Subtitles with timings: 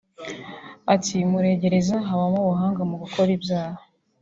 [0.93, 3.81] Ati “Muregereza habamo ubuhanga mu gukora ibyaha